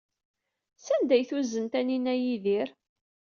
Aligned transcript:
Sanda 0.85 1.13
ay 1.17 1.23
tuzen 1.29 1.65
Taninna 1.71 2.13
Yidir? 2.23 2.69